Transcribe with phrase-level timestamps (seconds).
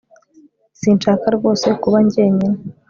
[0.79, 2.57] Sinshaka rwose kuba njyenyine